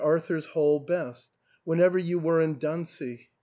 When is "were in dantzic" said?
2.17-3.27